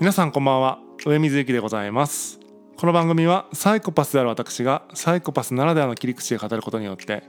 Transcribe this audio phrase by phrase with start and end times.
[0.00, 0.78] 皆さんこんばんは。
[0.98, 2.38] 上水幸でございます。
[2.76, 7.24] この番組はサイコパスである私がサイコパスならではの切り口で語ることによって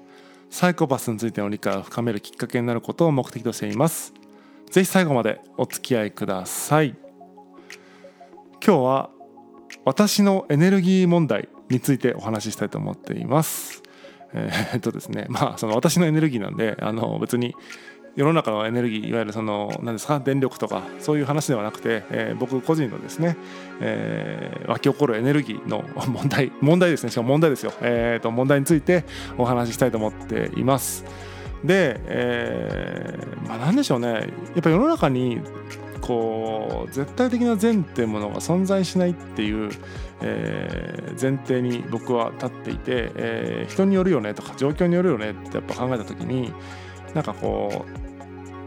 [0.52, 4.14] サイコパスについての理解を深めるきっかけになることを目的としています。
[4.70, 6.96] ぜひ最後までお付き合いください。
[8.64, 9.10] 今日は
[9.84, 13.82] 私のエネルギー問題についてお話ししたいと思っています。
[14.32, 15.26] えー、っとですね。
[15.30, 17.56] まあその私のエネルギーなんであの別に
[18.16, 23.38] 世の中のエネルギーいわゆるその何ですか電力とかそういう話ではなくて、えー、僕個人のですね、
[23.82, 27.12] えー、湧き起こるエネルギーの問題 問題ですね。
[27.12, 29.06] しかも問題ですよ、えーと、問題について
[29.38, 31.06] お話ししたいと思っています。
[31.64, 34.14] で、えー、まあ何でしょうね。
[34.14, 34.20] や
[34.60, 35.42] っぱ世の中に
[36.02, 39.70] こう絶対的な善っていうものが存在しないっていう、
[40.22, 46.52] えー、前提に僕は立っていて、えー、人によるよねとか状況によるよねってやっぱ考えた時に
[47.14, 47.86] なんかこ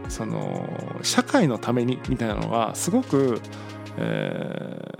[0.07, 0.67] うその
[1.01, 3.41] 社会のためにみたいなのがすごく、
[3.97, 4.92] えー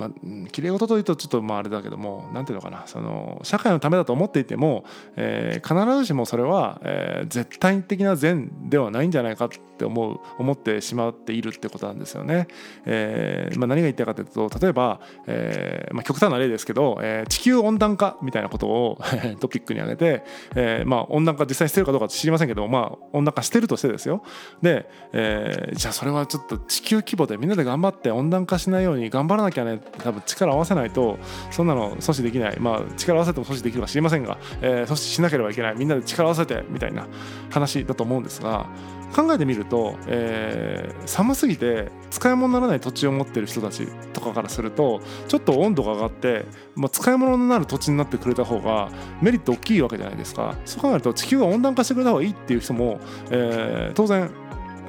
[0.00, 4.84] まあきれい事というとちょっとまああれだけども何ていうのかなその社会のためだと思っていても、
[5.16, 12.48] えー、必ずしもそれは、えー、絶対的な善ではないんじゃないかって思う思ってしまっているってことなんですよね。
[12.86, 18.98] えーまあ、何が言いたいかというと例えば、えーまあ、極端な例ですけど、えー、地球温暖化みたいなことを
[19.40, 24.22] トピックに挙げて、えーまあ、温暖化実際してるかどうか知りませんけど、まあ、温暖化してるとしてですよ。
[24.62, 31.18] で、えー、じゃあそれはちょっと地球規模でみんなで頑張って温暖化しないように頑張らなきゃね多分力を合わせないと
[31.50, 32.60] そんなの阻止できない。
[32.60, 35.74] まあ力を合わせても阻止できるか知りませんが、えー、阻止しなければいけない。
[35.76, 37.06] みんなで力を合わせてみたいな
[37.50, 38.66] 話だと思うんですが
[39.14, 46.46] 考えてみると、えー、寒すぎて使い物にならない土地を持ってる人たちとかからするとちょっと温度が上がって、
[46.76, 48.88] まあ、使い物になる土地になってくれた方が
[49.20, 50.54] メリット大きいわけじゃないですか。
[50.64, 54.30] そう考えると地球が温暖化してくれた方がいいっていう人も、えー、当然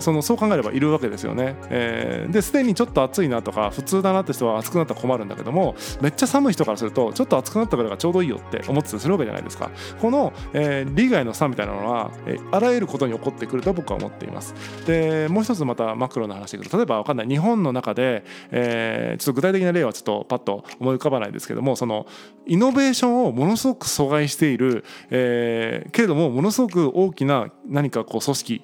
[0.01, 1.55] そのそう考えればいるわけですよね。
[1.69, 9.69] えー、ですでにちょっと暑いなとか普通だなって人は暑くなったら困るんだけどもめっちゃ寒い人からするとちょっと暑くなったからがちょうどいいよって思ってたりするわけじゃないですか。
[10.01, 14.53] この、えー、利害の差みたいなのは、えー、あらゆることに起こってくると僕は思っています。
[14.85, 22.05] でもう一つまたマクロな話でいくと例えば分かんない日本の中で、えー、ちょっと具体的な例はちょっとパッと思い浮かばないですけどもその
[22.45, 28.61] イノベーションをものすごく阻害している、えー、けれどもものすごく大きな何かこう組織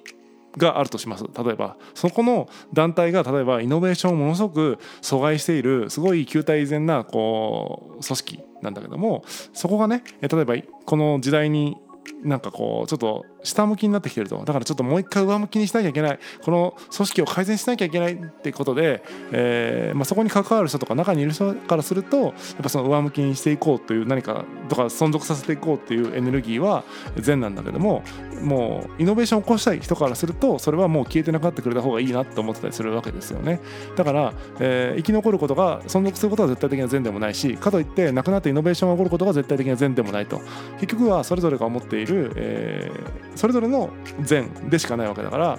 [0.58, 1.24] があるとします。
[1.24, 11.76] 例えばそこの団体が例えばイノベーションをものすごく阻害しているすごい球体依然なこう組織なんだけどもそこがね例えばこの時代に
[12.22, 16.18] なんかこうちょっと下向きになってきてるとだからちょっともう一回上向きにしなきゃいけない。
[16.42, 22.32] この組織を改善しなきゃいけないってことで、えーまあ、そこに関わる人とか中にいる人からするとやっ
[22.62, 26.84] ぱその上向きにしていこうという何かとか存続させていこうっていうエネルギーは
[27.16, 28.02] 善なんだけども
[28.42, 33.60] もうイノベーションを起こしたい人からするとそれはもう消えてなくなってくれた方がいいなって思ってたりするわけですよね。
[33.96, 40.40] だから、えー、生き残ることが存続することは絶対的な善でもないしかといってなくなってイノベーションが起こることが絶対的な善でもないと。
[40.80, 43.90] 結局はそれぞれが思っている、えー、それぞれの
[44.20, 45.58] 善でしかないわけだから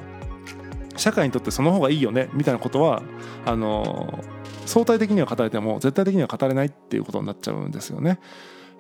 [0.98, 3.02] 社会にとってその方がいいよねみたいなことは
[3.46, 4.22] あの
[4.66, 8.20] 相対的には語れても絶対的には語れないっていうことになっちゃうんですよね。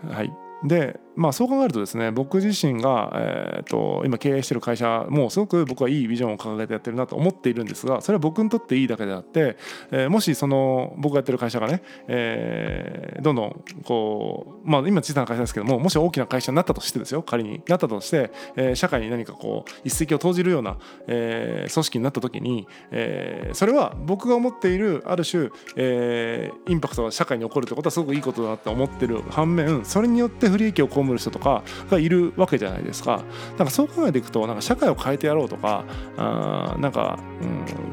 [0.05, 9.57] はいでまあそう考えるとですね僕自身が、えーと、今経営してる会社もすごく僕はいいビジョンを掲げてやってるなと思っているんですがそれは僕にとっていいだけであって、
[9.91, 20.77] えー、もしその僕がやってる会社がね、えー、どんどんこうまあ今小さな会社ですけどももし大きな会社になったとしてですよ仮になったとして、えー、社会に何かこう一石を投じるような、
[21.07, 33.23] えー、組織になった時に、えー、それは僕が思っているある種、えー、インパクトが社会に起こるってことはすごくいいことだなって思ってる反面それによって不利益を被る人とかがいるわけじゃないですか。
[33.57, 35.83] なんかそう考えていくとなんか社会を変えてやろうとか
[36.17, 37.19] あなんか、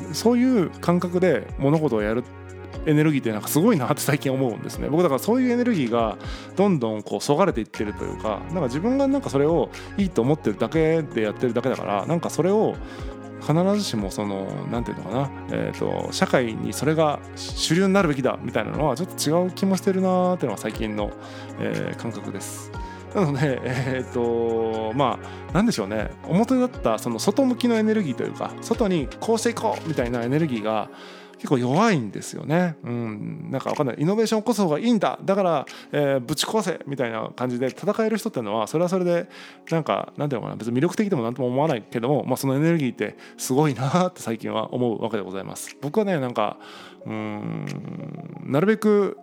[0.09, 2.25] うん、そういう感覚で物事をやる
[2.87, 6.17] エネルギーってなんかすごいなって 最近思うんですね僕だからそういうエネルギーが
[6.57, 12.77] どんどんこうそがれていってるというかなんか自分がなんかそれをいいと思ってるだけでやってるだけだからなんかそれを
[13.41, 21.13] 必ずしもその何て言うのかな、えーと、社会にそれが主流になるべきだみたいなのはちょっと違う気もしてるなーっていうのが最近の、
[21.59, 22.71] えー、感覚です。
[23.15, 30.91] なので、えっ、ー、とまあ何でしょうね表だったその外向きのエネルギーというか外にこうしていこうみたいなエネルギーが
[31.39, 32.77] 結構弱いんですよね。
[32.83, 33.97] うん、なんかわかんない。
[33.99, 35.19] イノベーション起こす方がいいんだ。
[35.23, 39.29] だから、えー、ぶち壊せみたいな感じで戦える人っていうのは、それはそれで、
[39.71, 45.77] なんか、なんていうのかな、別に魅力的でもなんとも思わないけども、まあ、そのエネルギーってすごいなって最近は思うわけでございます。
[45.81, 46.59] 僕はね、なんか、
[47.05, 47.67] うん、
[48.45, 49.19] なるべく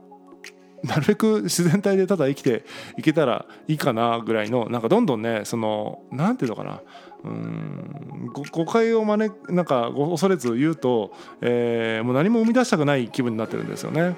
[0.84, 2.66] なるべく自然体でただ生きて
[2.98, 6.82] いけたらいいかなぐらいのなんかどんどんねその何て言うのかな
[7.24, 14.16] うん誤解を招なんか恐れず言うと、えー、もう何も生み出したくない気分になってるんですよね。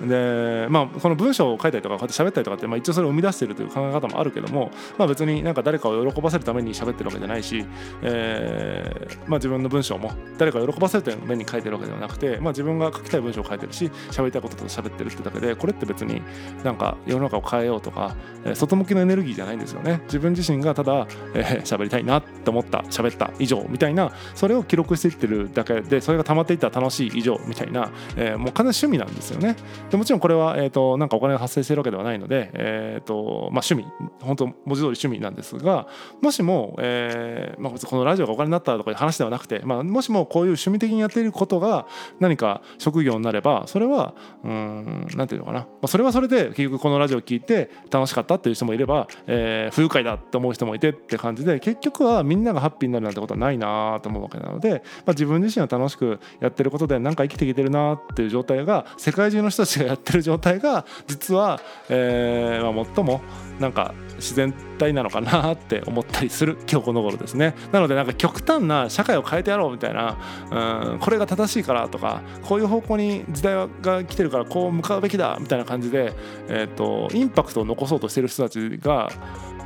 [0.00, 7.64] でまあこの文章を書いたりとかこうやって喋ったりとかって、まあ、一応それを生み出してるという考え方もあるけども、まあ、別になんか誰かを喜ばせるために喋ってるわけじゃないし、
[8.02, 16.22] えーまあ、自分の文章も誰かを喜ばせるために書いてるわけではなくて、まあ、自分が書きたい文章を書いてるし喋りたいことと喋ってるってだけでこれって別に
[16.62, 18.14] なんか世の中を変えようとか、
[18.44, 20.00] えー、外向きのエネルギーじゃないんですよね。
[20.04, 29.56] 自分自身がただ喋、えー、りたいなって思った喋った以上みたいなそれを記録していってるだけでそれが溜まっていったら楽しい以上みたいな、えー、もう完全趣味なんですよね。
[29.90, 33.86] でもちろんこれは、えーと、なんかお金が発生してるわけではないので、えーとまあ、趣味
[34.20, 35.88] 本当文字通り趣味なんですが
[36.20, 41.86] もしも、えーまあ、このラジオがお金になったとかいう話ではなくて、まあ、もしもこういう趣味的にやっていることが
[42.20, 44.14] 何か職業になればそれは
[44.44, 63.20] うんなんていうのかな、まあ、それはそれで結局このラジオを聞いて楽しかったっていう人もいれば、えー、不愉快だって思う人もいてって感じで結局はみんながハッピーになるなんてことはないなと思うわけなので、まあ、自分自身は楽しくやってることで何か生きてきてるなっていう状態が世界中の人たちがやってる状態が実は、えーまあ、最も
[63.58, 67.54] なんか自然体なのかなって思ったりする 今日この頃ですね。
[67.72, 70.16] なのでなんか極端な社会を変えてやろうみたいな
[70.50, 76.12] うんこれが正しいからとかこういう方向に時代が来てるからこう向かうべきだみたいな感じで、
[76.48, 79.08] えーと、インパクトを残そうとしてる人たちが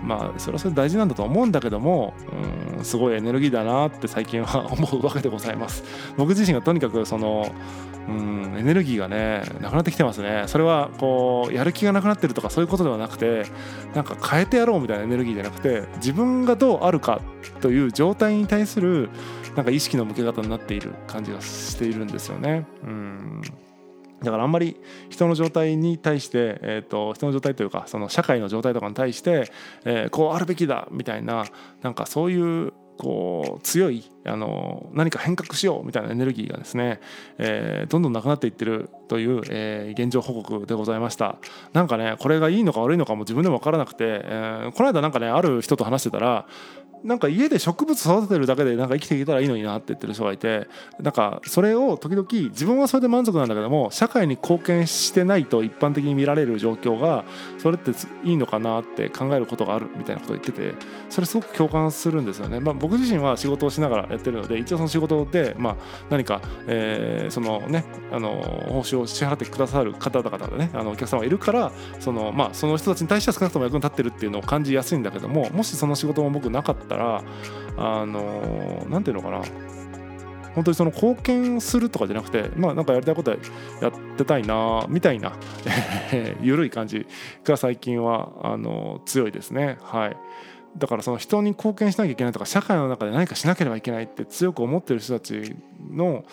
[0.02, 2.14] まあそれはそれ大事なんだと思うんだけども
[2.78, 5.84] うんすごいエネルギーだなって最近は思うわけでございます。
[6.16, 7.50] 僕自身がとにかくその
[8.08, 10.44] うんエネルギーがねなくなってきてますね。
[10.46, 13.44] それはこうやる気がなくなってるとかそういうことではなくて
[13.94, 17.20] なんか変えてやろうみたいなエネルギーじゃなくて自分がどうあるか
[17.60, 19.08] という状態に対する
[19.56, 22.66] なんか意識の向け方になっている感じがしているんですよね。
[22.82, 23.43] うん。
[24.22, 24.76] だからあんまり
[25.10, 29.50] 人の状態に対して、えーと、人の状態というかその社会の状態とかに対して、
[29.84, 31.46] えー、こうあるべきだみたいな
[31.82, 37.00] なんかそういうこう強いあの何か変革しようみたいなエネルギーがですね、
[37.38, 41.38] えー、どんどんなくなっていってるという、えー、現状報告でございました
[41.72, 46.46] なんかねこれがいいのか悪いのかも自分でも分からなくて、えー、この間なんかねある人と話してたら
[47.04, 50.69] なんか家で植物育ててるだけでなんか生きていけたらいいのになって言ってる人がいて
[51.00, 57.24] なんかそれを時々自分はそれで満足なんだけども社会に貢献してないと一般的に見られる状況が
[57.58, 57.90] それって
[58.24, 60.74] いいのかなって考えることがあるみたいなことを言ってて
[61.10, 62.60] それすごく共感するんですよね。
[62.60, 65.76] まあ、僕自身は仕事をしながらやってるので一応その仕事で、まあ、
[66.10, 77.22] 何か、えー、そのねあの報酬を支払ってくださる方々がねあのお客様がいるからその,、まあ、その人たちに対しては少なくとも役に立ってるっていうのを感じやすいんだけどももしその仕事も僕なかったら
[77.76, 79.72] あの何て言うのかな。
[80.54, 83.40] 本当にその貢献するとかじゃなくてまあなんかやりたいことやっ
[84.16, 85.32] てたいなみたいな
[86.42, 87.06] 緩い感じ
[87.44, 89.78] が最近はあの強いですね。
[89.82, 90.16] はい。
[90.76, 95.54] だからその人に貢献しなきゃいけないとか社会の中で何かしなければいけないって強く思ってる人たち
[95.90, 96.24] の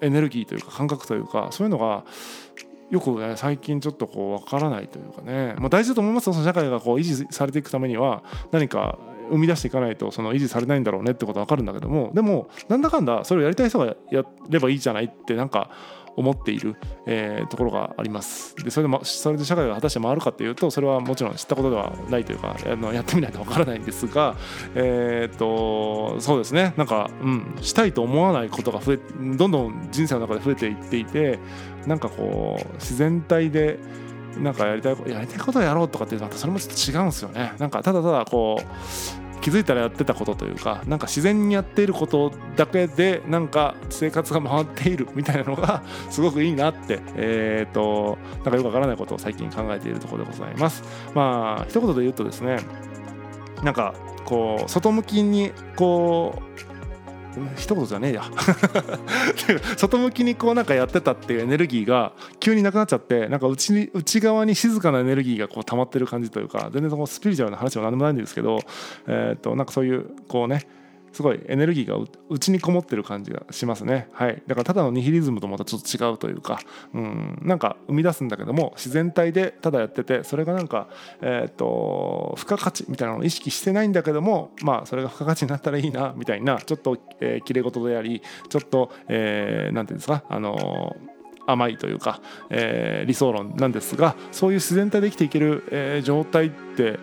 [0.00, 2.04] エネルギーというか感覚というかそういうのが
[2.90, 6.24] よくね最近ちょっとこう分からないというかね、まあ、大事だと思います。
[6.24, 8.22] その社会がこう維持されていくためには
[8.52, 8.98] 何か
[9.30, 15.70] 生み出していかないとその維持されないんだろうねってことは分かるんだけどもでもなんだかんだそれをやりたい人がやればいいじゃないってなんか
[16.16, 16.76] 思っている、
[17.06, 18.56] えー、ところがあります。
[18.56, 24.36] でそれでそれで社会が果たして回るかっていうとそれはもちろん知ったことではないというかあのやってみないとわからないんですが
[24.74, 26.74] えっ、とそうですね。
[26.76, 28.98] なんか、うん、したいと思わないことが増え
[29.36, 31.38] どんどん人生の中で増えていっていて
[31.86, 33.78] なんかこう自然体で
[34.38, 37.52] なんかやりたいやりたいことをやろうとかってまたそれもちょっと違うんですよね。
[37.58, 50.82] なんかただただこう気づいたらやってたことというかなんか自然にやっていることだけでなんか生活が回っているみたいなのが すごくいいなってえっ、ー、となんかよくわからないことを最近考えているところでございます。
[51.14, 52.56] まあ一言で言うとですね
[53.62, 56.75] なんかこう外向きにこう
[57.56, 58.24] 一言じゃねえや。
[59.76, 68.60] 外向きにこうなんかやってたっていうエネルギーが急になくなっちゃってなんか内内側に静かなエネルギーがこう溜まってる感じというか全然そのスピリチュアルな話は何でもないんですけど、
[69.06, 70.66] えー、となんかそういうこうね
[71.16, 71.96] すごいエネルギーが
[72.28, 74.08] 内にこもってる感じがしますね。
[74.12, 74.42] はい。
[74.46, 76.60] だからただのニヒリズムとまたちょっと違うというか。
[76.92, 77.38] うん。
[77.40, 80.88] なんか生み出すんだけども自然体でただやっててそれがなんか
[81.22, 88.20] えっ、ー、と付加価値みたいなのを意識してないんだけどもまあそれが付加価値になったらいいなみたいなちょっと、えー、綺麗事であり
[88.50, 90.22] ちょっと何、えー、て言うんですか？
[90.28, 90.94] あの
[91.46, 92.20] 甘いというか、
[92.50, 96.98] えー、理想論なんですがそういう自然体で生きていける、えー、状態って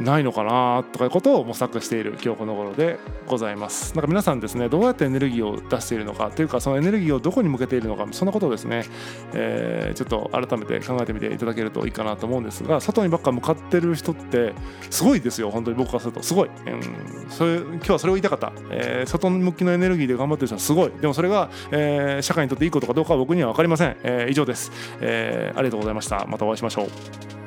[0.00, 3.94] ないのかなとかいうことを模索している今日この頃でございます。
[3.94, 8.84] なんか皆さんですねどうやってエネルギーを出しているのかというかそのエネルギーをどこに向けているのかそんなことをですね、
[9.34, 14.54] えー、ちょっと改めて考えてみていただけるといいかなと思うんですが外にばっか向かってる人って
[14.90, 16.22] すごいですよ本当に僕からすると。
[16.22, 20.90] すごい、うん、それ今日はそれを言いたかった、えー、外向きのエネルギーで頑張ってる人はすごい。
[21.00, 26.26] でもそれが、えー、社会にとっていいことかどうかは僕には分かりません、えー、以上です、えー、ありがとうございました。
[26.26, 27.39] またお会いしましょう。